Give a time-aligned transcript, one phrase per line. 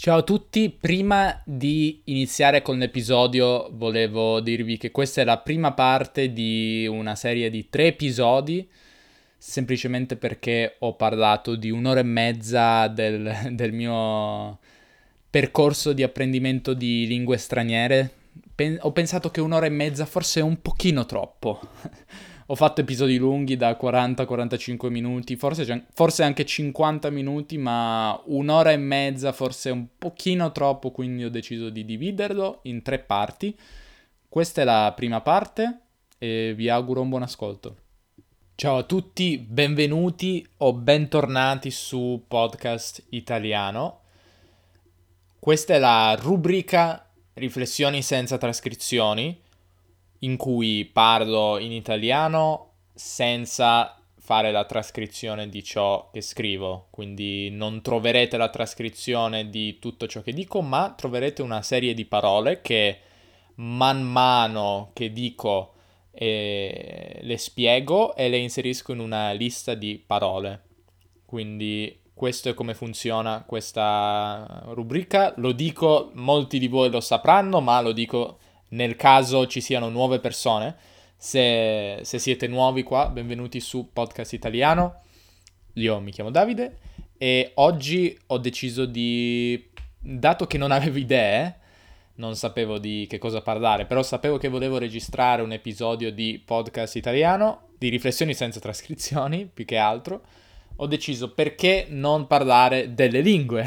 [0.00, 5.74] Ciao a tutti, prima di iniziare con l'episodio volevo dirvi che questa è la prima
[5.74, 8.66] parte di una serie di tre episodi,
[9.36, 14.58] semplicemente perché ho parlato di un'ora e mezza del, del mio
[15.28, 18.10] percorso di apprendimento di lingue straniere.
[18.54, 21.60] Pen- ho pensato che un'ora e mezza forse è un pochino troppo.
[22.50, 28.76] Ho fatto episodi lunghi da 40-45 minuti, forse, forse, anche 50 minuti, ma un'ora e
[28.76, 33.56] mezza forse un pochino troppo, quindi ho deciso di dividerlo in tre parti.
[34.28, 35.78] Questa è la prima parte
[36.18, 37.76] e vi auguro un buon ascolto.
[38.56, 44.00] Ciao a tutti, benvenuti o bentornati su Podcast Italiano.
[45.38, 49.40] Questa è la rubrica Riflessioni senza trascrizioni
[50.20, 57.82] in cui parlo in italiano senza fare la trascrizione di ciò che scrivo, quindi non
[57.82, 62.98] troverete la trascrizione di tutto ciò che dico, ma troverete una serie di parole che
[63.56, 65.74] man mano che dico
[66.12, 70.64] eh, le spiego e le inserisco in una lista di parole.
[71.24, 75.32] Quindi questo è come funziona questa rubrica.
[75.36, 78.38] Lo dico, molti di voi lo sapranno, ma lo dico
[78.70, 80.76] nel caso ci siano nuove persone.
[81.16, 85.02] Se, se, siete nuovi qua, benvenuti su Podcast Italiano.
[85.74, 86.78] Io mi chiamo Davide
[87.16, 91.58] e oggi ho deciso di, dato che non avevo idee,
[92.14, 96.96] non sapevo di che cosa parlare, però sapevo che volevo registrare un episodio di Podcast
[96.96, 100.22] Italiano, di riflessioni senza trascrizioni, più che altro,
[100.76, 103.66] ho deciso perché non parlare delle lingue.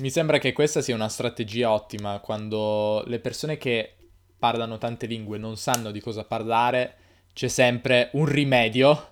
[0.00, 3.94] Mi sembra che questa sia una strategia ottima quando le persone che
[4.36, 6.96] parlano tante lingue non sanno di cosa parlare,
[7.32, 9.10] c'è sempre un rimedio.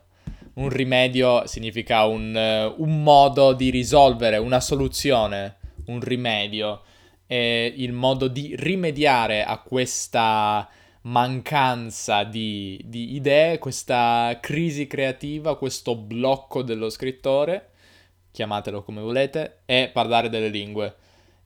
[0.55, 6.83] Un rimedio significa un, uh, un modo di risolvere, una soluzione, un rimedio.
[7.29, 10.69] E il modo di rimediare a questa
[11.03, 17.69] mancanza di, di idee, questa crisi creativa, questo blocco dello scrittore
[18.33, 20.97] chiamatelo come volete, è parlare delle lingue.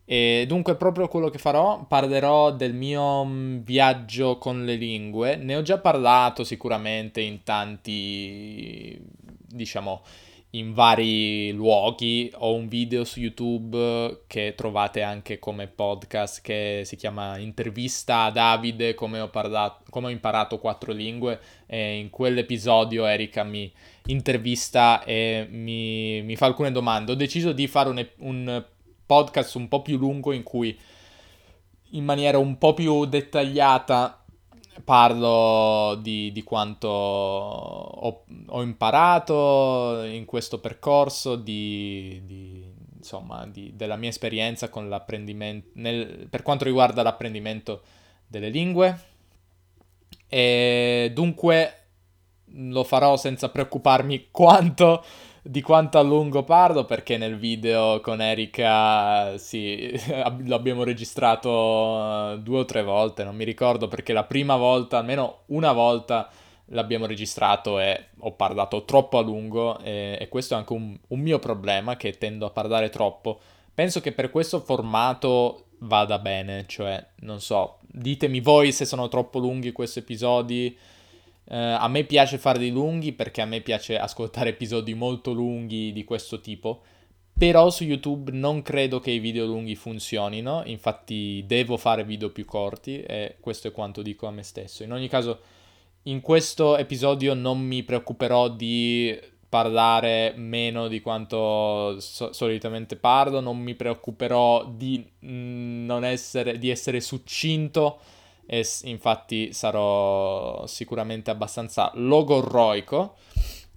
[0.09, 5.37] E dunque proprio quello che farò, parlerò del mio mm, viaggio con le lingue.
[5.37, 8.97] Ne ho già parlato sicuramente in tanti,
[9.47, 10.03] diciamo,
[10.51, 12.31] in vari luoghi.
[12.37, 18.31] Ho un video su YouTube che trovate anche come podcast che si chiama Intervista a
[18.31, 21.41] Davide, come ho, parlato, come ho imparato quattro lingue.
[21.67, 23.71] E in quell'episodio Erika mi
[24.07, 27.13] intervista e mi, mi fa alcune domande.
[27.13, 28.65] Ho deciso di fare un, un
[29.05, 30.79] podcast un po' più lungo in cui
[31.91, 34.25] in maniera un po' più dettagliata
[34.85, 42.65] parlo di, di quanto ho, ho, imparato in questo percorso, di, di,
[42.97, 47.83] insomma, della mia esperienza con l'apprendimento, nel, per quanto riguarda l'apprendimento
[48.27, 49.15] delle lingue.
[50.29, 51.87] E dunque
[52.53, 55.05] lo farò senza preoccuparmi quanto
[55.49, 59.93] di quanto a lungo parlo perché nel video con Erika sì,
[60.45, 64.99] lo abbiamo registrato eh, due o tre volte, non mi ricordo perché la prima volta,
[64.99, 66.29] almeno una volta
[66.71, 71.21] l'abbiamo registrato e ho parlato troppo a lungo e, e questo è anche un, un
[71.21, 73.39] mio problema che tendo a parlare troppo.
[73.73, 79.39] Penso che per questo formato vada bene, cioè non so, ditemi voi se sono troppo
[79.39, 80.77] lunghi questi episodi
[81.49, 86.05] Uh, a me piace farli lunghi perché a me piace ascoltare episodi molto lunghi di
[86.05, 86.83] questo tipo.
[87.39, 92.47] Però su YouTube non credo che i video lunghi funzionino, infatti devo fare video più
[92.47, 94.83] corti e questo è quanto dico a me stesso.
[94.83, 95.41] In ogni caso,
[96.05, 99.17] in questo episodio non mi preoccuperò di
[99.49, 108.01] parlare meno di quanto so- solitamente parlo, non mi preoccuperò di, essere, di essere succinto
[108.47, 113.17] e infatti sarò sicuramente abbastanza logorroico.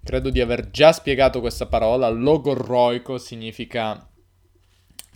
[0.03, 2.07] Credo di aver già spiegato questa parola.
[2.09, 4.07] Logorroico significa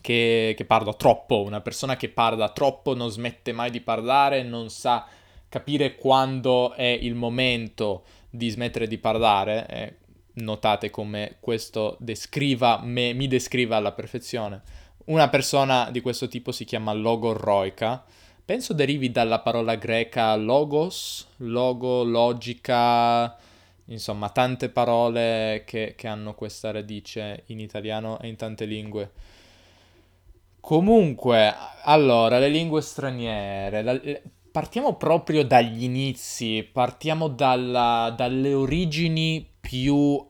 [0.01, 1.41] che, che parlo troppo.
[1.43, 5.05] Una persona che parla troppo non smette mai di parlare, non sa
[5.47, 9.67] capire quando è il momento di smettere di parlare.
[9.67, 9.95] Eh,
[10.35, 14.61] notate come questo descriva me, mi descriva alla perfezione.
[15.05, 18.03] Una persona di questo tipo si chiama logorroica
[18.45, 23.37] Penso derivi dalla parola greca logos, logo, logica,
[23.85, 29.11] insomma tante parole che, che hanno questa radice in italiano e in tante lingue.
[30.59, 31.53] Comunque,
[31.83, 33.81] allora, le lingue straniere.
[33.81, 34.01] La,
[34.51, 40.21] partiamo proprio dagli inizi, partiamo dalla, dalle origini più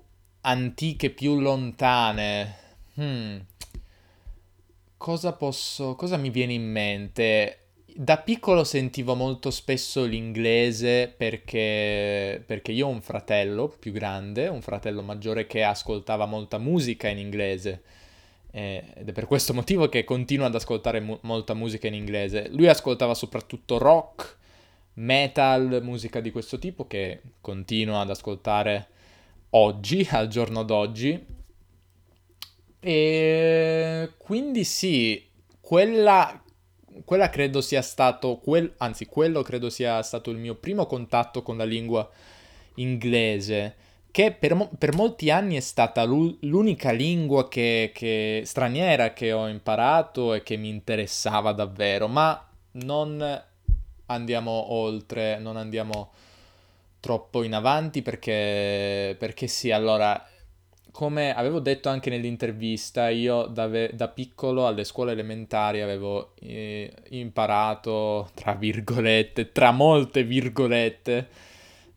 [0.42, 2.58] antiche, più lontane.
[3.00, 3.38] Hmm.
[4.98, 7.63] cosa posso, cosa mi viene in mente?
[7.96, 14.64] Da piccolo sentivo molto spesso l'inglese perché, perché io ho un fratello più grande, un
[14.64, 17.84] fratello maggiore che ascoltava molta musica in inglese.
[18.50, 22.48] Eh, ed è per questo motivo che continuo ad ascoltare mu- molta musica in inglese.
[22.50, 24.38] Lui ascoltava soprattutto rock,
[24.94, 28.88] metal, musica di questo tipo che continuo ad ascoltare
[29.52, 31.26] oggi, al giorno d'oggi.
[32.80, 35.24] E quindi sì,
[35.62, 36.43] quella
[37.06, 41.58] quella credo sia stato, quel, anzi quello credo sia stato il mio primo contatto con
[41.58, 42.10] la lingua
[42.76, 43.76] inglese,
[44.12, 50.34] che per, per molti anni è stata l'unica lingua che, che, straniera che ho imparato
[50.34, 53.44] e che mi interessava davvero, ma non
[54.06, 56.12] andiamo oltre, non andiamo
[57.00, 60.26] troppo in avanti perché, perché sì, allora
[60.94, 68.30] come avevo detto anche nell'intervista, io da, da piccolo alle scuole elementari avevo eh, imparato,
[68.36, 71.28] tra virgolette, tra molte virgolette,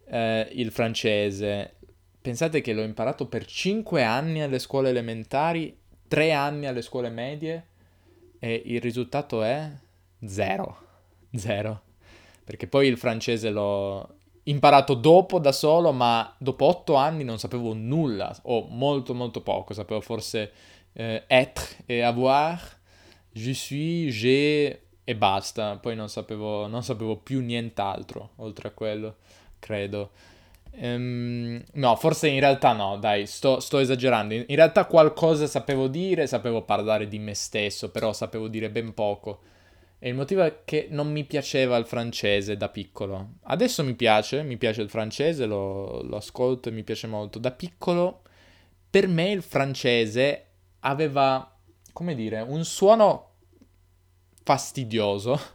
[0.06, 1.74] eh, il francese.
[2.22, 5.76] Pensate che l'ho imparato per 5 anni alle scuole elementari,
[6.08, 7.66] 3 anni alle scuole medie
[8.38, 9.70] e il risultato è
[10.24, 10.78] zero.
[11.34, 11.82] Zero.
[12.42, 17.72] Perché poi il francese l'ho, imparato dopo da solo, ma dopo otto anni non sapevo
[17.72, 20.52] nulla, o molto molto poco, sapevo forse
[20.92, 22.60] eh, être e avoir,
[23.32, 29.16] je suis, j'ai e basta, poi non sapevo, non sapevo più nient'altro oltre a quello,
[29.60, 30.10] credo.
[30.78, 34.34] Um, no, forse in realtà no, dai, sto, sto, esagerando.
[34.34, 38.94] In, in realtà qualcosa sapevo dire, sapevo parlare di me stesso, però sapevo dire ben
[38.94, 39.40] poco.
[39.98, 43.36] E il motivo è che non mi piaceva il francese da piccolo.
[43.44, 47.38] Adesso mi piace, mi piace il francese, lo, lo ascolto e mi piace molto.
[47.38, 48.22] Da piccolo,
[48.90, 50.44] per me il francese
[50.80, 51.58] aveva,
[51.92, 53.32] come dire, un suono
[54.42, 55.54] fastidioso.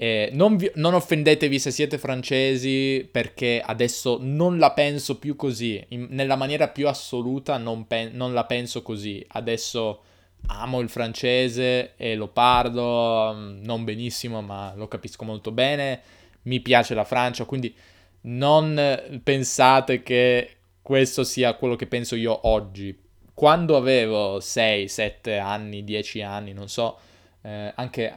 [0.00, 5.84] Eh, non, vi, non, offendetevi se siete francesi perché adesso non la penso più così,
[5.88, 9.26] In, nella maniera più assoluta non, pe- non, la penso così.
[9.26, 10.02] Adesso
[10.46, 16.00] amo il francese e lo parlo mm, non benissimo, ma lo capisco molto bene.
[16.42, 17.74] Mi piace la Francia, quindi
[18.22, 22.96] non pensate che questo sia quello che penso io oggi.
[23.34, 26.98] Quando avevo 6, 7 anni, 10 anni, non so,
[27.42, 28.16] eh, anche,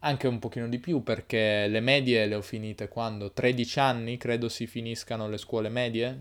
[0.00, 3.32] anche un pochino di più perché le medie le ho finite quando?
[3.32, 6.16] 13 anni credo si finiscano le scuole medie,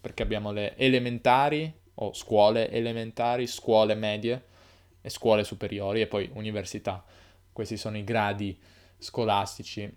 [0.00, 4.48] perché abbiamo le elementari o scuole elementari, scuole medie
[5.00, 7.04] e scuole superiori e poi università.
[7.52, 8.58] Questi sono i gradi
[8.98, 9.92] scolastici.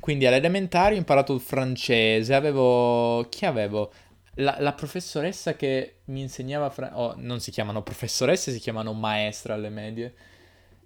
[0.00, 3.26] Quindi alle elementari ho imparato il francese, avevo...
[3.28, 3.92] chi avevo?
[4.34, 6.70] La, la professoressa che mi insegnava...
[6.70, 6.98] Fra...
[6.98, 10.14] Oh, non si chiamano professoresse, si chiamano maestra alle medie.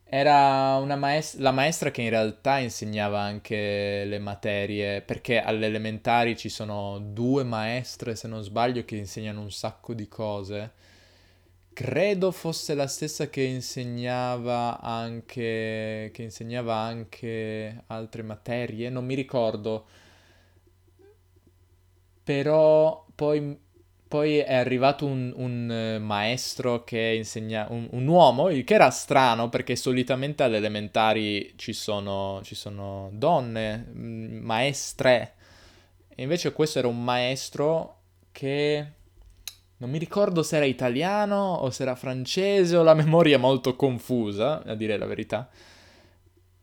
[0.05, 6.37] Era una maestra, la maestra che in realtà insegnava anche le materie, perché alle elementari
[6.37, 10.73] ci sono due maestre, se non sbaglio, che insegnano un sacco di cose
[11.81, 19.87] credo fosse la stessa che insegnava anche, che insegnava anche altre materie, non mi ricordo.
[22.23, 23.59] Però poi,
[24.07, 29.49] poi è arrivato un, un eh, maestro che insegna, un, un, uomo, che era strano
[29.49, 35.35] perché solitamente alle elementari ci sono, ci sono donne, mm, maestre.
[36.15, 38.01] E invece questo era un maestro
[38.33, 38.99] che
[39.81, 43.77] non mi ricordo se era italiano o se era francese o la memoria è molto
[43.77, 45.49] confusa, a dire la verità.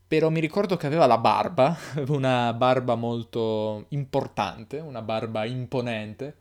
[0.06, 1.76] Però mi ricordo che aveva la barba,
[2.08, 6.34] una barba molto importante, una barba imponente.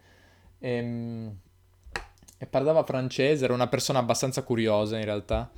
[0.59, 1.37] E, ehm,
[2.39, 5.49] e parlava francese, era una persona abbastanza curiosa in realtà.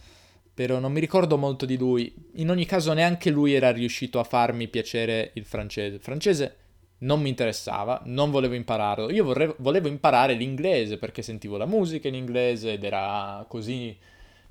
[0.53, 2.13] Però non mi ricordo molto di lui.
[2.35, 5.95] In ogni caso neanche lui era riuscito a farmi piacere il francese.
[5.95, 6.55] Il francese
[6.99, 9.09] non mi interessava, non volevo impararlo.
[9.11, 13.97] Io vorrei, volevo imparare l'inglese perché sentivo la musica in inglese ed era così,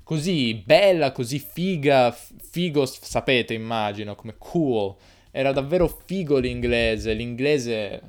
[0.03, 4.95] così bella, così figa, figo, sapete, immagino, come cool.
[5.31, 8.01] Era davvero figo l'inglese, l'inglese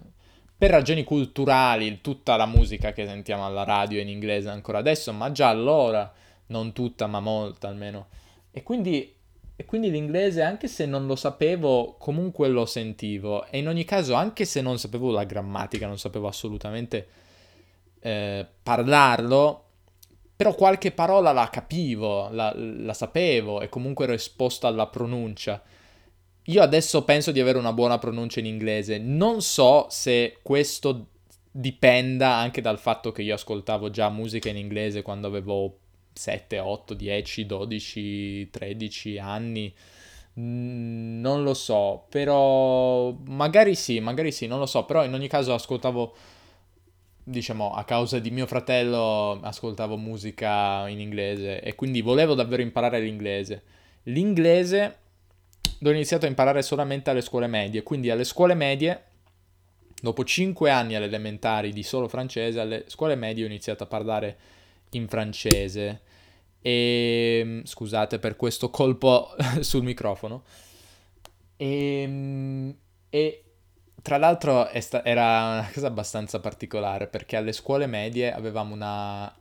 [0.56, 5.32] per ragioni culturali, tutta la musica che sentiamo alla radio in inglese ancora adesso, ma
[5.32, 6.10] già allora,
[6.46, 8.08] non tutta, ma molta almeno.
[8.50, 9.14] E quindi
[9.60, 13.44] e quindi l'inglese, anche se non lo sapevo, comunque lo sentivo.
[13.48, 17.08] E in ogni caso, anche se non sapevo la grammatica, non sapevo assolutamente
[18.00, 19.64] eh, parlarlo,
[20.34, 25.62] però qualche parola la capivo, la, la sapevo e comunque ero esposto alla pronuncia.
[26.44, 28.96] Io adesso penso di avere una buona pronuncia in inglese.
[28.96, 31.08] Non so se questo
[31.50, 35.80] dipenda anche dal fatto che io ascoltavo già musica in inglese quando avevo
[36.12, 39.74] 7, 8, 10, 12, 13 anni.
[40.38, 45.28] Mm, non lo so, però magari sì, magari sì, non lo so, però in ogni
[45.28, 46.14] caso ascoltavo,
[47.24, 53.00] diciamo, a causa di mio fratello, ascoltavo musica in inglese e quindi volevo davvero imparare
[53.00, 53.62] l'inglese.
[54.04, 54.98] L'inglese
[55.80, 59.04] l'ho iniziato a imparare solamente alle scuole medie, quindi alle scuole medie,
[60.00, 64.38] dopo 5 anni alle elementari di solo francese, alle scuole medie ho iniziato a parlare
[64.90, 66.02] in francese.
[66.62, 70.44] E ehm, scusate per questo colpo sul microfono.
[71.56, 72.76] E, ehm,
[73.10, 73.44] e
[74.02, 79.34] tra l'altro sta- era una cosa abbastanza particolare perché alle scuole medie avevamo una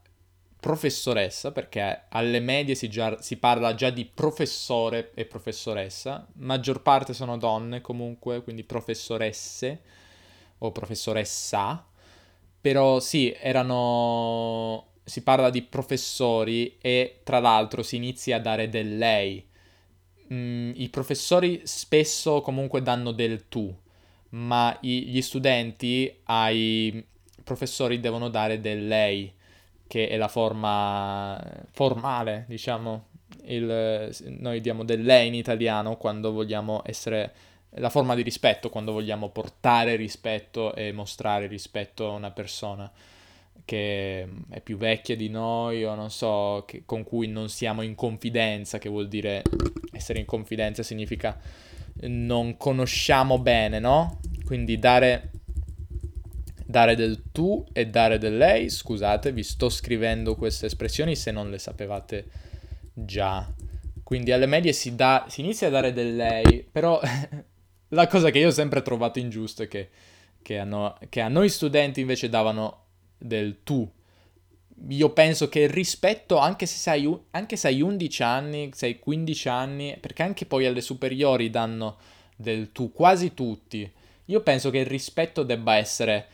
[0.60, 7.14] professoressa, perché alle medie si, già, si, parla già di professore e professoressa, maggior parte
[7.14, 9.82] sono donne comunque, quindi professoresse
[10.60, 11.86] o professoressa,
[12.60, 14.88] però sì, erano...
[15.10, 19.44] si parla di professori e tra l'altro si inizia a dare del lei.
[20.32, 23.76] Mm, I professori spesso comunque danno del tu,
[24.30, 27.04] ma i, gli studenti ai
[27.44, 29.34] professori devono dare del lei
[29.88, 33.08] che è la forma formale, diciamo,
[33.46, 37.34] il, noi diamo del lei in italiano quando vogliamo essere
[37.72, 42.92] la forma di rispetto, quando vogliamo portare rispetto e mostrare rispetto a una persona
[43.70, 47.94] che è più vecchia di noi o non so, che, con cui non siamo in
[47.94, 49.44] confidenza, che vuol dire
[49.92, 51.40] essere in confidenza significa
[52.02, 54.22] non conosciamo bene, no?
[54.44, 55.30] Quindi dare
[56.66, 58.72] dare del tu e dare del lei.
[58.72, 62.26] Scusate, vi sto scrivendo queste espressioni se non le sapevate
[62.92, 63.48] già.
[64.02, 67.00] Quindi alle medie si, da, si inizia a dare del lei, però
[67.90, 69.90] la cosa che io ho sempre trovato ingiusta è che,
[70.42, 72.88] che, a che a noi studenti invece davano
[73.20, 73.88] del tu.
[74.88, 78.98] Io penso che il rispetto, anche se, hai, anche se hai 11 anni, se hai
[78.98, 81.98] 15 anni, perché anche poi alle superiori danno
[82.36, 83.92] del tu, quasi tutti.
[84.26, 86.28] Io penso che il rispetto debba essere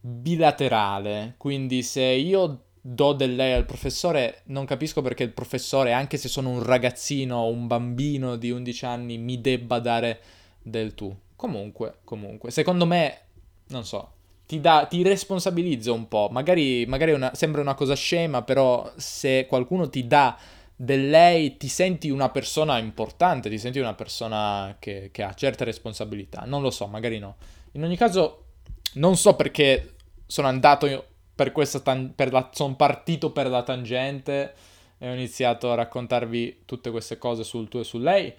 [0.00, 6.16] bilaterale, quindi se io do del lei al professore, non capisco perché il professore, anche
[6.16, 10.20] se sono un ragazzino o un bambino di 11 anni, mi debba dare
[10.62, 11.14] del tu.
[11.36, 13.20] Comunque, comunque, secondo me,
[13.68, 14.12] non so,
[14.50, 16.28] ti, da, ti responsabilizza un po'.
[16.32, 20.36] Magari, magari una, sembra una cosa scema, però se qualcuno ti dà
[20.74, 25.62] del lei, ti senti una persona importante, ti senti una persona che, che ha certe
[25.62, 26.42] responsabilità.
[26.46, 27.36] Non lo so, magari no.
[27.72, 28.46] In ogni caso,
[28.94, 29.94] non so perché
[30.26, 32.12] sono andato per questa tan-
[32.50, 34.54] sono partito per la tangente
[34.98, 38.34] e ho iniziato a raccontarvi tutte queste cose sul tuo e su lei.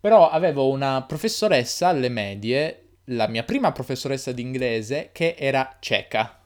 [0.00, 6.38] Però avevo una professoressa alle medie, la mia prima professoressa di inglese, che era ceca.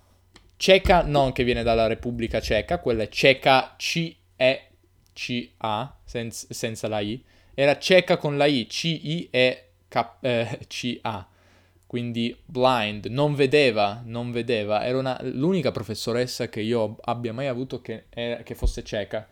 [0.57, 4.67] Ceca non che viene dalla Repubblica Ceca, quella è ceca C-E-C-A,
[6.05, 7.23] senza, senza la I.
[7.55, 10.19] Era ceca con la I, C-I-E-C-A.
[10.21, 10.67] Eh,
[11.87, 17.81] quindi blind, non vedeva, non vedeva, era una, l'unica professoressa che io abbia mai avuto
[17.81, 19.29] che, era, che fosse cieca.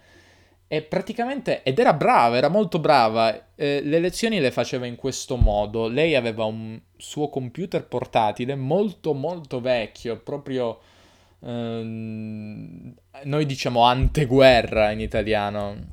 [0.67, 5.37] E praticamente, ed era brava, era molto brava, eh, le lezioni le faceva in questo
[5.37, 10.81] modo, lei aveva un suo computer portatile molto molto vecchio, proprio,
[11.41, 12.95] ehm,
[13.25, 15.93] noi diciamo anteguerra in italiano,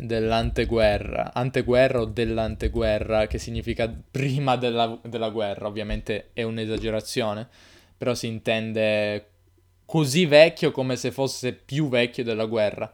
[0.00, 7.46] dell'anteguerra, anteguerra o dell'anteguerra, che significa prima della, della guerra, ovviamente è un'esagerazione,
[7.96, 9.26] però si intende
[9.84, 12.90] così vecchio come se fosse più vecchio della guerra.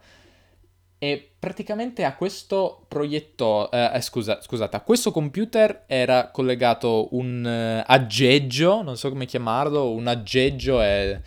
[1.07, 7.45] E praticamente a questo proiettore, eh, eh, scusa, scusate, a questo computer era collegato un
[7.45, 11.21] uh, aggeggio, non so come chiamarlo, un aggeggio è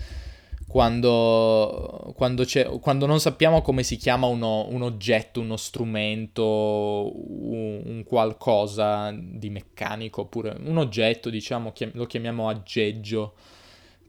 [0.67, 2.43] quando, quando,
[2.81, 9.49] quando, non sappiamo come si chiama uno, un oggetto, uno strumento, un, un, qualcosa di
[9.49, 13.33] meccanico, oppure un oggetto, diciamo, lo chiamiamo aggeggio.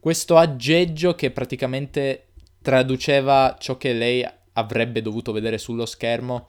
[0.01, 2.25] Questo aggeggio che praticamente
[2.61, 4.27] traduceva ciò che lei
[4.61, 6.45] avrebbe dovuto vedere sullo schermo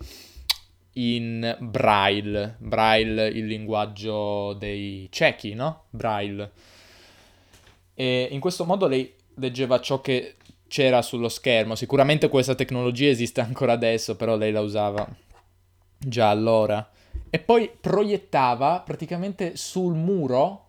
[0.94, 2.56] in braille.
[2.58, 5.84] Braille, il linguaggio dei ciechi, no?
[5.90, 6.50] Braille.
[7.94, 10.36] E in questo modo lei leggeva ciò che
[10.68, 11.74] c'era sullo schermo.
[11.74, 15.06] Sicuramente questa tecnologia esiste ancora adesso, però lei la usava
[15.98, 16.90] già allora.
[17.28, 20.66] E poi proiettava praticamente sul muro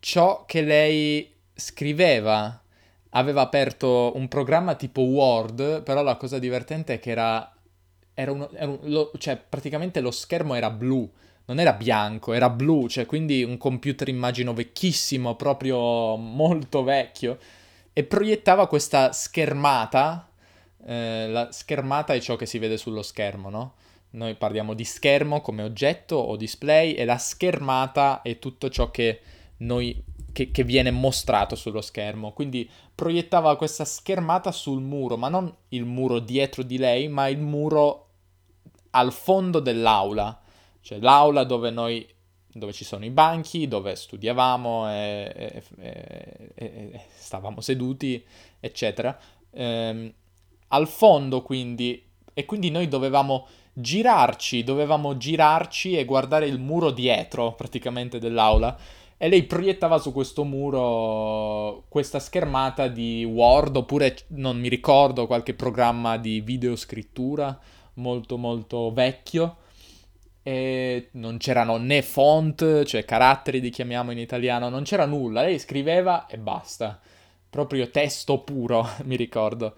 [0.00, 2.62] ciò che lei scriveva.
[3.10, 7.52] Aveva aperto un programma tipo Word, però la cosa divertente è che era...
[8.14, 11.10] era, uno, era un, lo, cioè praticamente lo schermo era blu,
[11.46, 17.38] non era bianco, era blu, cioè quindi un computer immagino vecchissimo, proprio molto vecchio
[17.92, 20.28] e proiettava questa schermata
[20.88, 23.74] eh, la schermata è ciò che si vede sullo schermo, no?
[24.10, 29.20] Noi parliamo di schermo come oggetto o display e la schermata è tutto ciò che
[29.58, 30.02] noi
[30.38, 32.32] che, che, viene mostrato sullo schermo.
[32.32, 37.40] Quindi proiettava questa schermata sul muro, ma non il muro dietro di lei, ma il
[37.40, 38.06] muro
[38.90, 40.40] al fondo dell'aula.
[40.80, 42.06] Cioè l'aula dove noi
[42.52, 48.24] dove ci sono i banchi, dove studiavamo e, e, e, stavamo seduti,
[48.60, 49.18] eccetera.
[49.50, 50.12] Ehm,
[50.68, 57.54] al fondo quindi, e quindi noi dovevamo girarci, dovevamo girarci e guardare il muro dietro
[57.54, 58.76] praticamente dell'aula.
[59.20, 65.54] E lei proiettava su questo muro questa schermata di Word oppure non mi ricordo qualche
[65.54, 67.58] programma di videoscrittura
[67.94, 69.56] molto molto vecchio.
[70.42, 75.58] E non c'erano né font, cioè caratteri li chiamiamo in italiano, non c'era nulla, lei
[75.58, 76.98] scriveva e basta,
[77.50, 79.74] proprio testo puro, mi ricordo.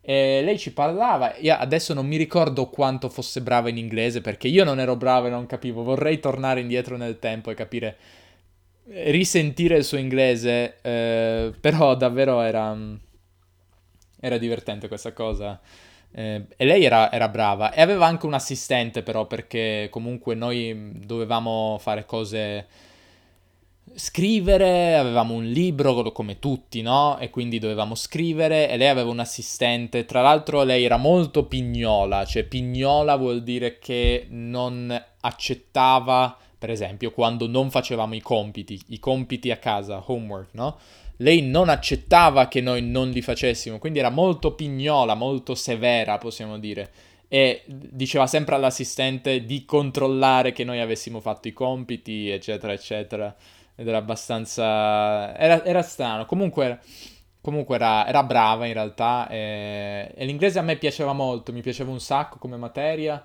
[0.00, 4.46] E lei ci parlava, io adesso non mi ricordo quanto fosse brava in inglese perché
[4.46, 7.96] io non ero bravo e non capivo, vorrei tornare indietro nel tempo e capire,
[8.88, 12.76] risentire il suo inglese, eh, però davvero era,
[14.20, 15.60] era divertente questa cosa.
[16.12, 20.92] Eh, e lei era, era, brava e aveva anche un assistente però perché comunque noi
[21.04, 22.66] dovevamo fare cose
[23.94, 27.18] scrivere, avevamo un libro come tutti, no?
[27.18, 30.04] E quindi dovevamo scrivere e lei aveva un assistente.
[30.04, 37.12] Tra l'altro lei era molto pignola, cioè pignola vuol dire che non accettava, per esempio,
[37.12, 40.76] quando non facevamo i compiti, i compiti a casa, homework, no?
[41.18, 46.58] lei non accettava che noi non li facessimo, quindi era molto pignola, molto severa, possiamo
[46.58, 46.90] dire.
[47.28, 53.32] E diceva sempre all'assistente di controllare che noi avessimo fatto i compiti, eccetera, eccetera.
[53.76, 55.36] Ed era abbastanza...
[55.36, 56.26] Era, era strano.
[56.26, 56.80] Comunque,
[57.40, 59.28] comunque era, era, brava in realtà.
[59.28, 60.12] E...
[60.16, 63.24] e, l'inglese a me piaceva molto, mi piaceva un sacco come materia.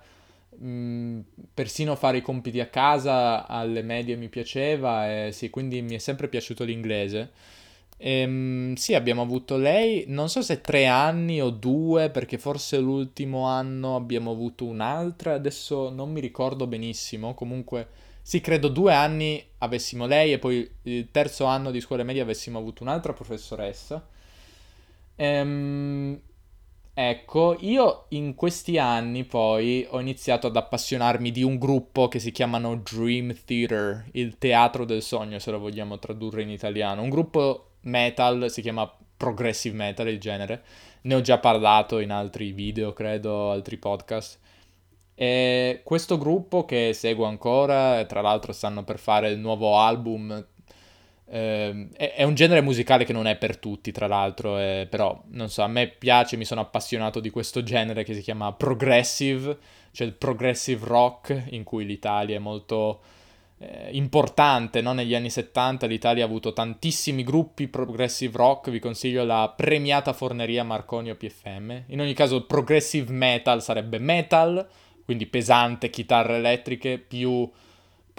[0.63, 1.20] Mm,
[1.53, 5.25] persino fare i compiti a casa alle medie mi piaceva.
[5.27, 7.31] E sì, quindi mi è sempre piaciuto l'inglese.
[7.98, 13.46] Ehm, sì, abbiamo avuto lei, non so se tre anni o due, perché forse l'ultimo
[13.46, 17.87] anno abbiamo avuto un'altra, adesso non mi ricordo benissimo, comunque
[18.24, 22.57] sì, credo due anni avessimo lei e poi il terzo anno di scuola media avessimo
[22.57, 24.03] avuto un'altra professoressa.
[25.16, 26.20] Ehm,
[27.09, 32.31] ecco, io in questi anni poi ho iniziato ad appassionarmi di un gruppo che si
[32.31, 37.72] chiamano Dream Theater, il teatro del sogno se lo vogliamo tradurre in italiano, un gruppo
[37.81, 40.64] metal, si chiama progressive metal il genere.
[41.01, 44.40] Ne ho già parlato in altri video, credo, altri podcast.
[45.14, 50.46] E questo gruppo che seguo ancora, tra l'altro stanno per fare il nuovo album,
[51.31, 55.50] è, è, un genere musicale che non è per tutti, tra l'altro, eh, però non
[55.50, 59.57] so, a me piace, mi sono appassionato di questo genere che si chiama progressive,
[59.91, 63.00] cioè il progressive rock, in cui l'Italia è molto
[63.59, 64.91] eh, importante no?
[64.91, 70.63] negli anni 70 l'Italia ha avuto tantissimi gruppi progressive rock vi consiglio la premiata forneria
[70.63, 74.67] Marconio PFM in ogni caso progressive metal sarebbe metal
[75.05, 77.48] quindi pesante chitarre elettriche più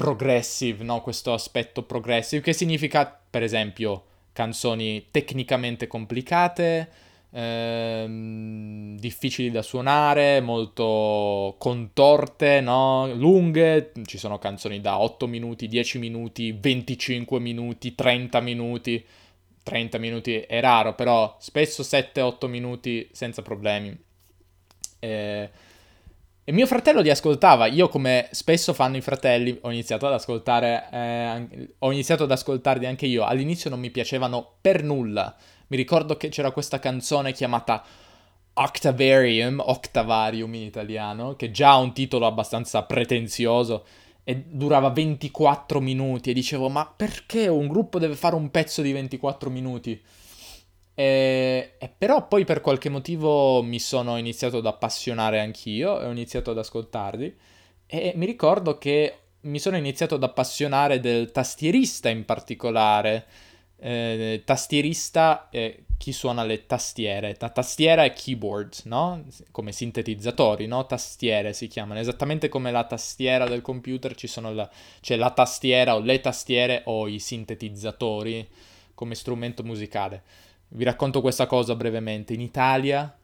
[0.02, 1.00] progressive no?
[1.00, 6.90] questo aspetto progressive che significa per esempio canzoni tecnicamente complicate
[7.30, 13.12] ehm, difficili da suonare, molto contorte, no?
[13.14, 19.06] lunghe, ci sono canzoni da 8 minuti, 10 minuti, 25 minuti, 30 minuti.
[19.64, 23.96] 30 minuti è raro, però spesso 7-8 minuti senza problemi.
[24.98, 25.50] Eh,
[26.44, 30.88] e mio fratello li ascoltava, io come spesso fanno i fratelli ho iniziato ad ascoltare,
[30.90, 35.34] eh, ho iniziato ad ascoltarli anche io, all'inizio non mi piacevano per nulla,
[35.68, 37.82] mi ricordo che c'era questa canzone chiamata
[38.54, 43.86] Octavarium, Octavarium in italiano, che già ha un titolo abbastanza pretenzioso
[44.24, 46.30] e durava 24 minuti.
[46.30, 50.00] E dicevo ma perché un gruppo deve fare un pezzo di 24 minuti?
[50.94, 56.10] E, e però poi per qualche motivo mi sono iniziato ad appassionare anch'io e ho
[56.10, 57.34] iniziato ad ascoltarli
[57.86, 63.26] e mi ricordo che mi sono iniziato ad appassionare del tastierista in particolare
[63.84, 67.36] eh, tastierista è chi suona le tastiere.
[67.38, 69.24] La tastiera è keyboard, no?
[69.50, 70.86] Come sintetizzatori, no?
[70.86, 71.98] Tastiere si chiamano.
[71.98, 74.70] Esattamente come la tastiera del computer ci sono la...
[75.00, 78.48] c'è la tastiera o le tastiere o i sintetizzatori
[78.94, 80.22] come strumento musicale.
[80.74, 82.32] Vi racconto questa cosa brevemente.
[82.32, 83.14] In Italia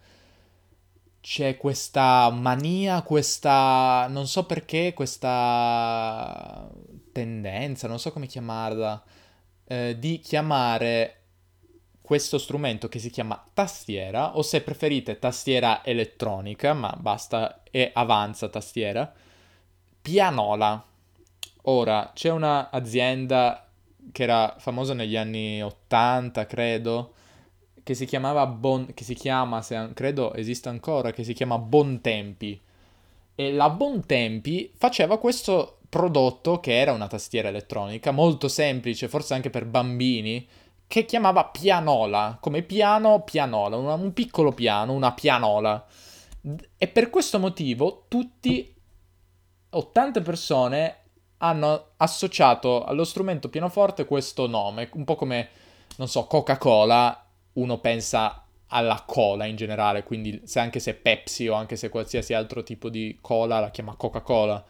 [1.20, 4.06] c'è questa mania, questa...
[4.10, 6.68] non so perché, questa
[7.10, 9.02] tendenza, non so come chiamarla
[9.64, 11.14] eh, di chiamare
[12.02, 18.48] questo strumento che si chiama tastiera, o se preferite tastiera elettronica, ma basta e avanza
[18.48, 19.10] tastiera,
[20.02, 20.84] pianola.
[21.62, 23.66] Ora, c'è un'azienda
[24.12, 27.14] che era famosa negli anni 80, credo,
[27.88, 28.92] che si chiamava Bon...
[28.92, 32.60] che si chiama, se, credo esista ancora, che si chiama Bontempi.
[33.34, 39.48] E la Bontempi faceva questo prodotto che era una tastiera elettronica, molto semplice, forse anche
[39.48, 40.46] per bambini,
[40.86, 45.86] che chiamava pianola, come piano, pianola, una, un piccolo piano, una pianola.
[46.76, 48.70] E per questo motivo tutti,
[49.70, 50.96] o tante persone,
[51.38, 55.48] hanno associato allo strumento pianoforte questo nome, un po' come,
[55.96, 57.22] non so, Coca-Cola,
[57.58, 62.34] uno pensa alla cola in generale, quindi se anche se Pepsi o anche se qualsiasi
[62.34, 64.64] altro tipo di cola la chiama Coca-Cola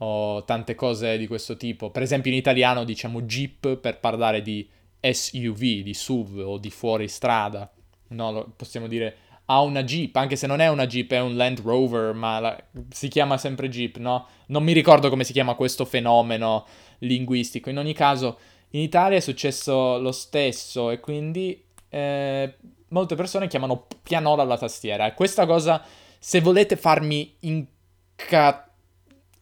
[0.00, 1.90] o tante cose di questo tipo.
[1.90, 4.68] Per esempio in italiano diciamo Jeep per parlare di
[5.00, 7.70] SUV, di SUV o di fuoristrada.
[8.08, 9.16] No, possiamo dire
[9.50, 12.64] ha una Jeep, anche se non è una Jeep, è un Land Rover, ma la,
[12.90, 14.26] si chiama sempre Jeep, no?
[14.48, 16.66] Non mi ricordo come si chiama questo fenomeno
[16.98, 17.70] linguistico.
[17.70, 18.38] In ogni caso,
[18.70, 22.56] in Italia è successo lo stesso e quindi eh,
[22.88, 25.06] molte persone chiamano pianola la tastiera.
[25.06, 25.82] E questa cosa,
[26.18, 28.70] se volete farmi inca-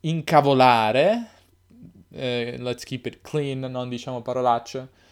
[0.01, 1.29] incavolare,
[2.11, 5.05] eh, let's keep it clean, non diciamo parolacce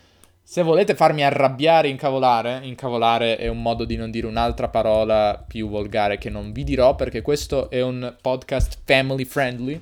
[0.46, 5.70] se volete farmi arrabbiare, incavolare, incavolare è un modo di non dire un'altra parola più
[5.70, 9.80] volgare che non vi dirò perché questo è un podcast family friendly.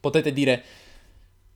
[0.00, 0.62] Potete dire,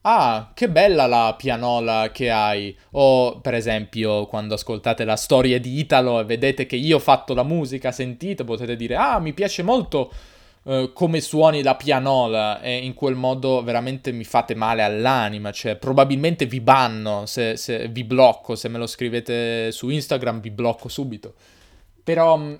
[0.02, 2.76] ah, che bella la pianola che hai.
[2.92, 7.34] O per esempio quando ascoltate la storia di Italo e vedete che io ho fatto
[7.34, 10.12] la musica, sentite, potete dire, ah, mi piace molto
[10.64, 15.74] Uh, come suoni la pianola e in quel modo veramente mi fate male all'anima, cioè
[15.74, 20.88] probabilmente vi banno, se, se vi blocco, se me lo scrivete su Instagram vi blocco
[20.88, 21.34] subito.
[22.04, 22.54] Però mm,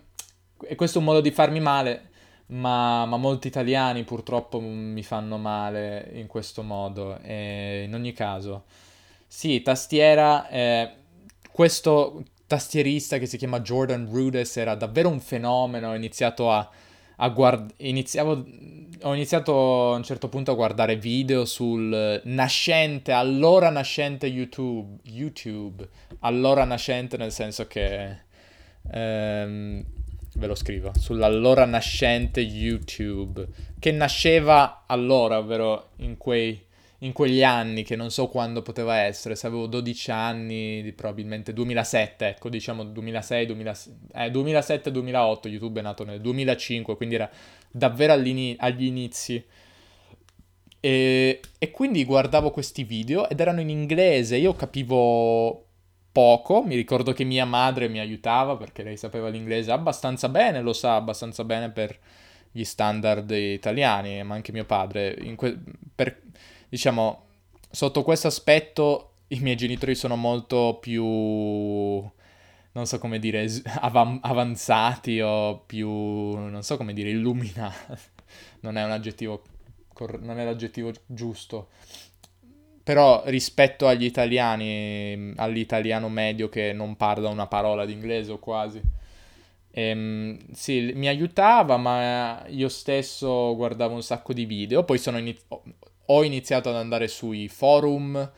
[0.75, 2.11] questo è un modo di farmi male,
[2.53, 7.19] ma, ma, molti italiani purtroppo mi fanno male in questo modo.
[7.21, 8.65] E in ogni caso,
[9.27, 10.93] sì, tastiera, eh,
[11.51, 16.71] questo tastierista che si chiama Jordan Rudess era davvero un fenomeno, ho iniziato a
[17.17, 18.45] a guard- iniziavo,
[19.03, 25.89] ho iniziato a un certo punto a guardare video sul nascente, allora nascente YouTube, YouTube,
[26.21, 28.23] allora nascente nel senso che,
[28.91, 29.85] ehm,
[30.35, 33.47] ve lo scrivo, sull'allora nascente YouTube,
[33.79, 36.71] che nasceva allora, ovvero in quei
[37.03, 42.29] in quegli anni che non so quando poteva essere, se avevo 12 anni, probabilmente 2007,
[42.29, 47.31] ecco, diciamo 2006, 2006 eh, 2007-2008, YouTube è nato nel 2005, quindi era
[47.71, 49.45] davvero agli inizi.
[50.85, 55.67] E, e quindi guardavo questi video ed erano in inglese, io capivo
[56.13, 60.75] poco, mi ricordo che mia madre mi aiutava perché lei sapeva l'inglese abbastanza bene, lo
[60.75, 61.99] sa abbastanza bene per
[62.53, 65.17] gli standard italiani, ma anche mio padre.
[65.37, 65.59] Que-
[65.95, 66.21] per,
[66.69, 67.25] diciamo,
[67.71, 73.49] sotto questo aspetto i miei genitori sono molto più, non so come dire,
[73.81, 78.11] av- avanzati o più, non so come dire, illuminati.
[78.61, 79.43] non è un aggettivo,
[79.93, 81.69] cor- non è l'aggettivo giusto.
[82.83, 88.81] Però rispetto agli italiani, all'italiano medio che non parla una parola d'inglese o quasi.
[89.71, 94.85] Ehm, sì, mi aiutava, ma io stesso guardavo un sacco di video.
[94.85, 95.37] Poi iniziato
[96.07, 98.31] ho iniziato ad andare sui forum,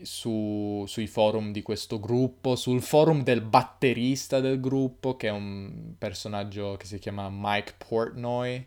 [0.00, 5.94] su, sui forum di questo gruppo, sul forum del batterista del gruppo, che è un
[5.98, 8.66] personaggio che si chiama Mike Portnoy,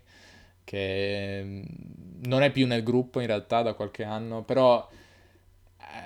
[0.64, 1.62] che mm,
[2.26, 4.88] non è più nel gruppo in realtà da qualche anno, però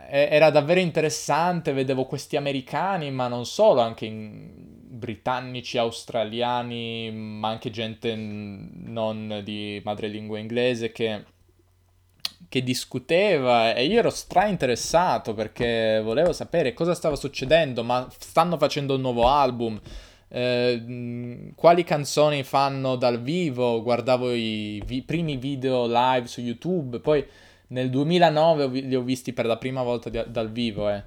[0.08, 8.14] era davvero interessante, vedevo questi americani, ma non solo, anche britannici, australiani, ma anche gente
[8.16, 11.24] non di madrelingua inglese che
[12.50, 18.58] che discuteva e io ero stra interessato perché volevo sapere cosa stava succedendo, ma stanno
[18.58, 19.80] facendo un nuovo album,
[20.26, 27.24] eh, quali canzoni fanno dal vivo, guardavo i vi- primi video live su YouTube, poi
[27.70, 30.88] nel 2009 li ho visti per la prima volta di- dal vivo.
[30.88, 31.02] Eh.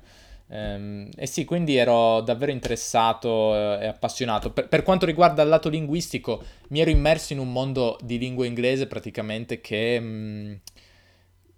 [0.47, 4.52] Um, e sì, quindi ero davvero interessato eh, e appassionato.
[4.52, 8.45] Per, per, quanto riguarda il lato linguistico, mi ero immerso in un mondo di lingua
[8.45, 10.54] inglese praticamente che mh, mm,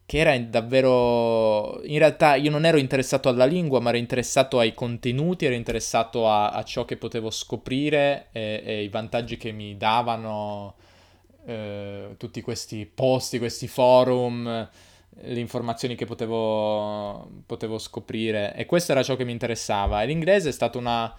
[0.05, 1.81] che era davvero...
[1.83, 6.29] In realtà io non ero interessato alla lingua, ma ero interessato ai contenuti, ero interessato
[6.29, 10.75] a, a ciò che potevo scoprire e, e i vantaggi che mi davano
[11.45, 14.69] eh, tutti questi posti, questi forum,
[15.21, 20.01] le informazioni che potevo, potevo scoprire e questo era ciò che mi interessava.
[20.01, 21.13] E l'inglese è stato una,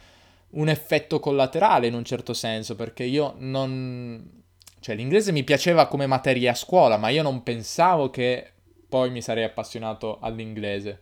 [0.51, 4.43] un effetto collaterale in un certo senso perché io non...
[4.81, 8.53] cioè l'inglese mi piaceva come materia a scuola, ma io non pensavo che
[8.89, 11.01] poi mi sarei appassionato all'inglese.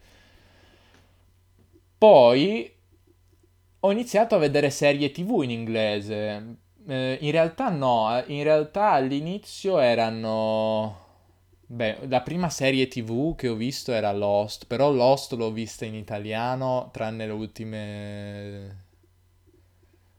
[1.99, 2.73] Poi
[3.81, 6.57] ho iniziato a vedere serie tv in inglese.
[6.87, 11.03] Eh, in realtà no, in realtà all'inizio erano...
[11.67, 15.95] Beh, la prima serie tv che ho visto era Lost, però Lost l'ho vista in
[15.95, 18.85] italiano tranne le ultime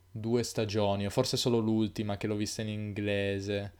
[0.09, 3.73] due stagioni, o forse solo l'ultima che l'ho vista in inglese.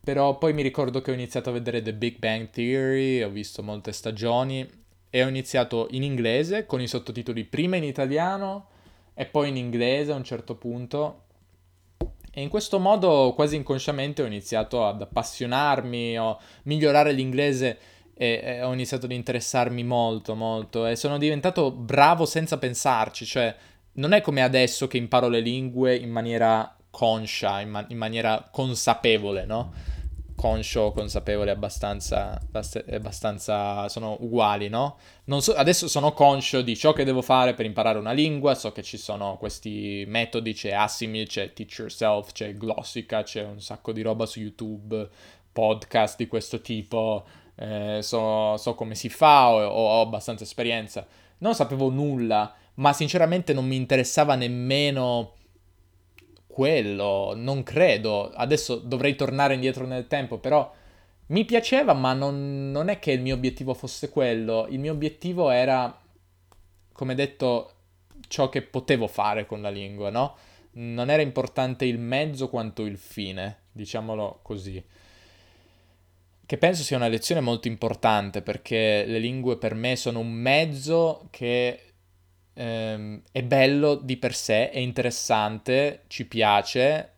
[0.00, 3.62] Però poi mi ricordo che ho iniziato a vedere The Big Bang Theory, ho visto
[3.62, 4.66] molte stagioni
[5.10, 8.68] e ho iniziato in inglese con i sottotitoli prima in italiano
[9.12, 11.25] e poi in inglese a un certo punto
[12.38, 17.78] e in questo modo, quasi inconsciamente, ho iniziato ad appassionarmi, a migliorare l'inglese
[18.12, 23.56] e, ho iniziato ad interessarmi molto, molto e sono diventato bravo senza pensarci, cioè
[23.92, 28.46] non è come adesso che imparo le lingue in maniera conscia, in, ma- in maniera
[28.52, 29.72] consapevole, no?
[30.36, 32.40] Conscio, consapevole, abbastanza,
[32.92, 34.98] abbastanza sono uguali, no?
[35.38, 38.82] So, adesso sono conscio di ciò che devo fare per imparare una lingua, so che
[38.82, 44.02] ci sono questi metodi, c'è Asimil, c'è Teach Yourself, c'è Glossica, c'è un sacco di
[44.02, 45.08] roba su YouTube,
[45.50, 47.24] podcast di questo tipo,
[47.56, 51.06] eh, so, so, come si fa, ho, ho abbastanza esperienza.
[51.38, 55.32] Non sapevo nulla, ma sinceramente non mi interessava nemmeno
[56.56, 58.30] quello, non credo.
[58.30, 60.72] Adesso dovrei tornare indietro nel tempo, però
[61.26, 64.66] mi piaceva, ma non, non, è che il mio obiettivo fosse quello.
[64.70, 66.00] Il mio obiettivo era,
[66.92, 67.72] come detto,
[68.26, 70.34] ciò che potevo fare con la lingua, no?
[70.76, 74.82] Non era importante il mezzo quanto il fine, diciamolo così.
[76.46, 81.28] Che penso sia una lezione molto importante perché le lingue per me sono un mezzo
[81.30, 81.85] che
[82.56, 87.12] ehm, è bello di per sé, è interessante, ci piace,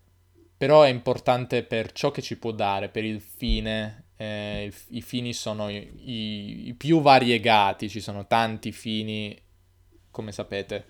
[0.57, 4.05] però è importante per ciò che ci può dare, per il fine.
[4.17, 9.37] Eh, il, I fini sono i, i, i più variegati, ci sono tanti fini,
[10.11, 10.87] come sapete.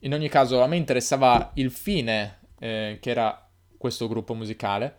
[0.00, 4.96] In ogni caso, a me interessava il fine, eh, che era questo gruppo musicale.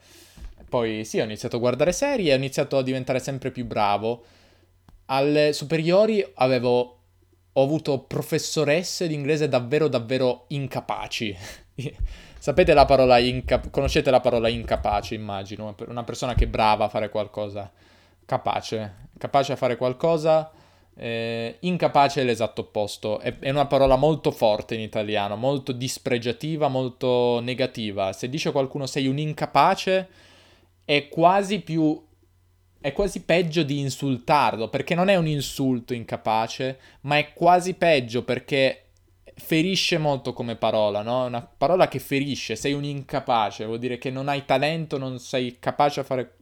[0.67, 4.25] Poi sì, ho iniziato a guardare serie, ho iniziato a diventare sempre più bravo.
[5.05, 7.02] Alle superiori avevo
[7.53, 11.35] ho avuto professoresse di inglese davvero davvero incapaci.
[12.39, 13.69] Sapete la parola incapace?
[13.69, 17.71] Conoscete la parola incapace, immagino, una persona che è brava a fare qualcosa,
[18.25, 20.51] capace, capace a fare qualcosa,
[20.95, 26.67] eh, incapace è l'esatto opposto, è, è una parola molto forte in italiano, molto dispregiativa,
[26.67, 28.11] molto negativa.
[28.13, 30.09] Se dice qualcuno sei un incapace,
[30.83, 32.03] è quasi più
[32.83, 38.25] è quasi peggio di insultarlo, perché non è un insulto incapace, ma è quasi peggio
[38.25, 38.87] perché
[39.35, 41.25] ferisce molto come parola, no?
[41.25, 45.59] Una parola che ferisce, sei un incapace, vuol dire che non hai talento, non sei
[45.59, 46.35] capace a fare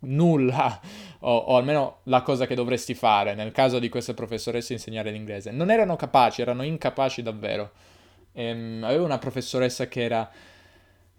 [0.00, 0.80] nulla,
[1.20, 5.52] o, o, almeno la cosa che dovresti fare, nel caso di queste professoresse insegnare l'inglese.
[5.52, 7.70] Non erano capaci, erano incapaci davvero.
[8.32, 10.28] Ehm, avevo una professoressa che era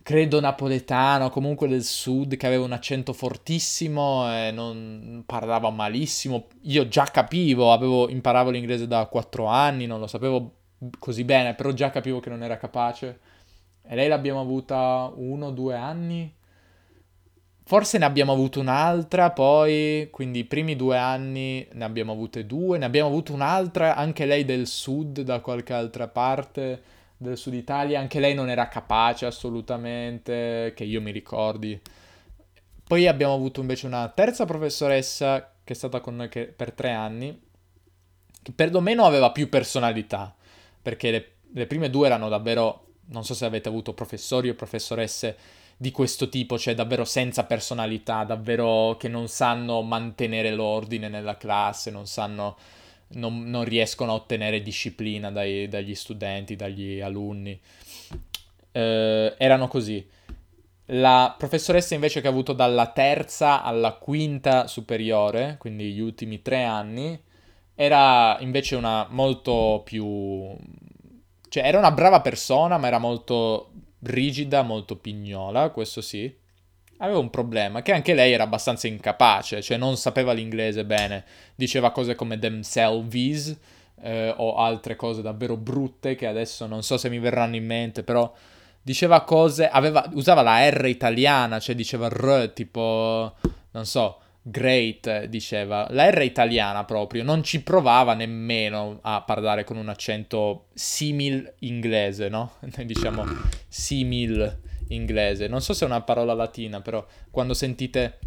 [0.07, 6.47] credo napoletano, comunque del sud, che aveva un accento fortissimo e non parlava malissimo.
[6.61, 10.59] Io già capivo, avevo, imparavo l'inglese da quattro anni, non lo sapevo
[10.97, 13.19] così bene, però già capivo che non era capace.
[13.85, 16.33] E lei l'abbiamo avuta uno o due anni.
[17.65, 22.77] Forse ne abbiamo avuto un'altra, poi, quindi i primi due anni ne abbiamo avute due,
[22.77, 27.99] ne abbiamo avuto un'altra, anche lei del sud, da qualche altra parte del sud Italia,
[27.99, 31.79] anche lei non era capace assolutamente, che io mi ricordi.
[32.83, 37.37] Poi abbiamo avuto invece una terza professoressa che è stata con noi per tre anni,
[38.41, 40.33] che perlomeno aveva più personalità,
[40.81, 45.35] perché le, le prime due erano davvero, non so se avete avuto professori o professoresse
[45.75, 51.91] di questo tipo, cioè davvero senza personalità, davvero che non sanno mantenere l'ordine nella classe,
[51.91, 52.57] non sanno
[53.09, 57.59] non, non riescono a ottenere disciplina dai, dagli studenti, dagli alunni.
[58.71, 60.05] Eh, erano così.
[60.91, 66.63] La professoressa invece che ha avuto dalla terza alla quinta superiore, quindi gli ultimi tre
[66.63, 67.19] anni,
[67.75, 70.55] era invece una molto più...
[71.49, 76.45] cioè era una brava persona, ma era molto rigida, molto pignola, questo sì
[76.97, 81.23] aveva un problema, che anche lei era abbastanza incapace, cioè non sapeva l'inglese bene,
[81.55, 83.55] diceva cose come themselves
[84.01, 88.03] eh, o altre cose davvero brutte che adesso non so se mi verranno in mente,
[88.03, 88.31] però
[88.81, 93.35] diceva cose, aveva, usava la R italiana, cioè diceva R tipo,
[93.71, 95.87] non so, great, diceva.
[95.91, 102.29] La R italiana proprio, non ci provava nemmeno a parlare con un accento simil inglese,
[102.29, 102.53] no?
[102.85, 103.25] Diciamo
[103.67, 105.47] simil inglese.
[105.47, 108.19] Non so se è una parola latina, però quando sentite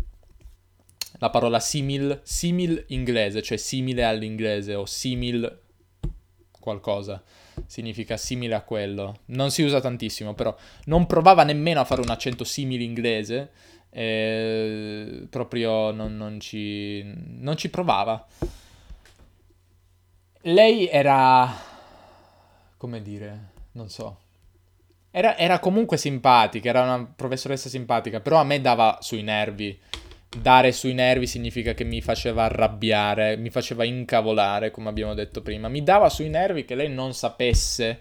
[1.19, 5.61] la parola simil, simil inglese, cioè simile all'inglese o simil
[6.59, 7.23] qualcosa,
[7.67, 9.21] significa simile a quello.
[9.27, 13.51] Non si usa tantissimo, però non provava nemmeno a fare un accento simile inglese
[13.91, 18.25] eh, proprio non, non, ci, non ci provava.
[20.43, 21.53] Lei era,
[22.77, 24.19] come dire, non so,
[25.11, 29.79] era, era, comunque simpatica, era una professoressa simpatica, però a me dava sui nervi.
[30.29, 35.69] Dare sui nervi significa che mi faceva arrabbiare, mi faceva incavolare, come abbiamo detto prima.
[35.69, 38.01] Mi dava sui nervi che lei non sapesse,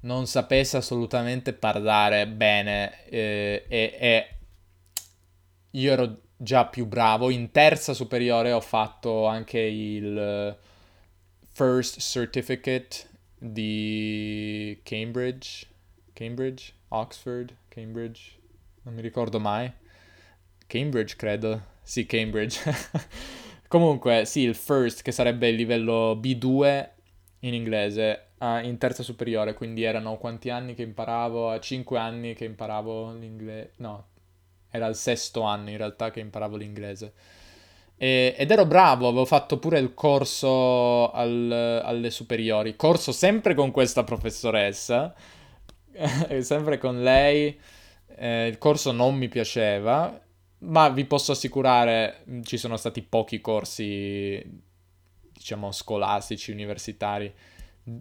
[0.00, 4.28] non sapesse assolutamente parlare bene eh, e, e
[5.70, 7.30] io ero già più bravo.
[7.30, 10.56] In terza superiore ho fatto anche il eh,
[11.50, 13.06] first certificate
[13.38, 15.66] di Cambridge,
[16.18, 18.32] Cambridge, Oxford, Cambridge,
[18.82, 19.70] non mi ricordo mai.
[20.66, 21.62] Cambridge, credo.
[21.80, 22.60] Sì, Cambridge.
[23.68, 26.88] Comunque, sì, il first, che sarebbe il livello B2
[27.40, 31.56] in inglese, in terza superiore, quindi erano quanti anni che imparavo?
[31.56, 33.74] 5 anni che imparavo l'inglese.
[33.76, 34.06] No,
[34.70, 37.12] era il sesto anno in realtà che imparavo l'inglese.
[37.96, 43.70] E, ed ero bravo, avevo fatto pure il corso al, alle superiori, corso sempre con
[43.70, 45.14] questa professoressa,
[46.40, 47.58] sempre con lei.
[48.16, 50.20] Eh, il corso non mi piaceva,
[50.60, 54.42] ma vi posso assicurare, ci sono stati pochi corsi,
[55.32, 57.32] diciamo, scolastici, universitari,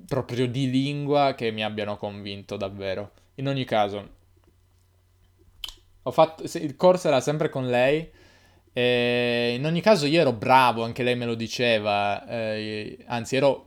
[0.07, 3.12] proprio di lingua che mi abbiano convinto davvero.
[3.36, 4.15] In ogni caso,
[6.12, 8.10] fatto, il corso era sempre con lei.
[8.73, 13.66] E in ogni caso io ero bravo, anche lei me lo diceva, eh, anzi ero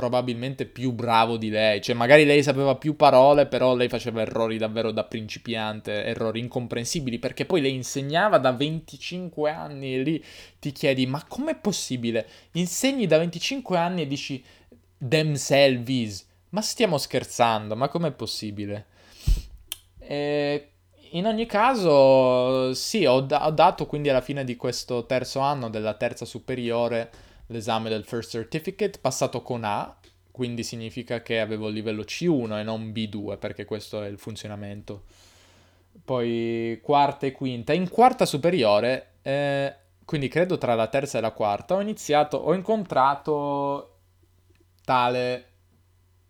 [0.00, 4.56] probabilmente più bravo di lei, cioè magari lei sapeva più parole, però lei faceva errori
[4.56, 10.24] davvero da principiante, errori incomprensibili, perché poi lei insegnava da 25 anni e lì
[10.58, 12.26] ti chiedi ma com'è possibile?
[12.52, 14.42] Insegni da 25 anni e dici
[15.06, 18.86] themselves, ma stiamo scherzando, ma com'è possibile?
[19.98, 20.68] E
[21.10, 25.68] in ogni caso, sì, ho, da- ho, dato quindi alla fine di questo terzo anno
[25.68, 27.10] della terza superiore
[27.50, 29.96] l'esame del First Certificate, passato con A,
[30.30, 35.04] quindi significa che avevo il livello C1 e non B2, perché questo è il funzionamento.
[36.04, 37.72] Poi quarta e quinta.
[37.72, 42.54] In quarta superiore, eh, quindi credo tra la terza e la quarta, ho iniziato, ho
[42.54, 43.98] incontrato
[44.84, 45.46] tale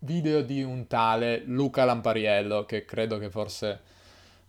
[0.01, 3.81] video di un tale Luca Lampariello, che credo che forse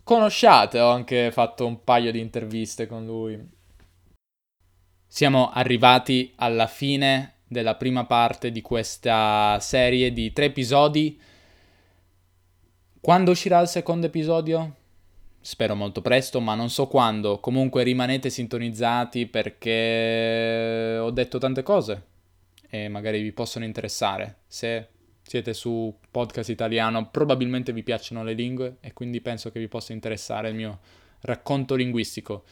[0.02, 3.60] conosciate, ho anche fatto un paio di interviste con lui.
[5.14, 11.20] Siamo arrivati alla fine della prima parte di questa serie di tre episodi.
[12.98, 14.74] Quando uscirà il secondo episodio?
[15.38, 17.40] Spero molto presto, ma non so quando.
[17.40, 22.06] Comunque rimanete sintonizzati perché ho detto tante cose
[22.70, 24.36] e magari vi possono interessare.
[24.46, 24.88] Se
[25.20, 29.92] siete su podcast italiano, probabilmente vi piacciono le lingue e quindi penso che vi possa
[29.92, 30.80] interessare il mio
[31.20, 32.44] racconto linguistico.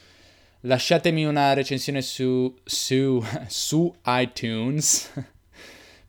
[0.61, 5.11] Lasciatemi una recensione su, su, su iTunes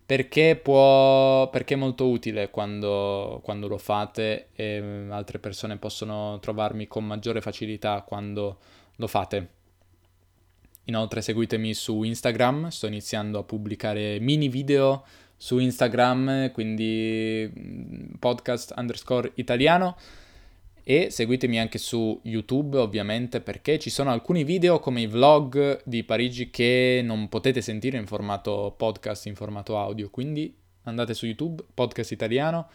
[0.05, 6.87] perché, può, perché è molto utile quando, quando lo fate e altre persone possono trovarmi
[6.87, 8.59] con maggiore facilità quando
[8.97, 9.49] lo fate.
[10.85, 18.75] Inoltre seguitemi su Instagram, sto iniziando a pubblicare mini video su Instagram, quindi mm, podcast
[18.77, 19.97] underscore italiano.
[20.85, 26.03] E seguitemi anche su YouTube ovviamente perché ci sono alcuni video come i vlog di
[26.03, 30.11] Parigi che non potete sentire in formato podcast, in formato audio.
[30.11, 32.69] Quindi andate su YouTube, podcast italiano.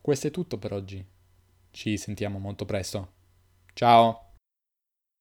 [0.00, 1.04] Questo è tutto per oggi.
[1.70, 3.12] Ci sentiamo molto presto.
[3.72, 4.27] Ciao!